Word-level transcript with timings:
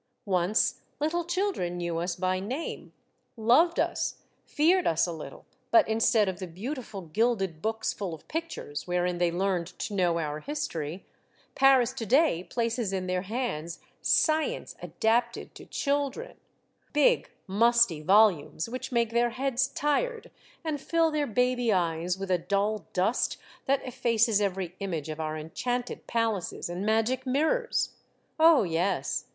Once 0.25 0.81
little 0.99 1.23
children 1.23 1.77
knew 1.77 1.99
us 1.99 2.15
by 2.15 2.39
name, 2.39 2.91
loved 3.37 3.79
us, 3.79 4.15
feared 4.47 4.87
us 4.87 5.05
a 5.05 5.11
little, 5.11 5.45
but 5.69 5.87
instead 5.87 6.27
of 6.27 6.39
the 6.39 6.47
beautiful 6.47 7.01
gilded 7.03 7.61
books 7.61 7.93
full 7.93 8.11
of 8.15 8.27
pictures, 8.27 8.87
wherein 8.87 9.19
they 9.19 9.31
learned 9.31 9.67
to 9.77 9.93
know 9.93 10.17
our 10.17 10.39
history, 10.39 11.05
Paris 11.53 11.93
to 11.93 12.03
day 12.07 12.43
places 12.43 12.91
in 12.91 13.05
their 13.05 13.21
hands 13.21 13.77
Science 14.01 14.75
adapted 14.81 15.53
to 15.53 15.67
children, 15.67 16.35
big, 16.93 17.29
musty 17.45 18.01
volumes 18.01 18.67
which 18.67 18.91
make 18.91 19.11
their 19.11 19.29
heads 19.29 19.67
tired 19.67 20.31
and 20.63 20.81
fill 20.81 21.11
their 21.11 21.27
baby 21.27 21.71
eyes 21.71 22.17
with 22.17 22.31
a 22.31 22.39
dull 22.39 22.87
dust 22.91 23.37
that 23.65 23.85
effaces 23.85 24.41
every 24.41 24.73
image 24.79 25.09
of 25.09 25.19
our 25.19 25.37
enchanted 25.37 26.07
palaces 26.07 26.69
and 26.69 26.83
magic 26.87 27.27
mirrors. 27.27 27.91
Oh, 28.39 28.63
yes 28.63 29.25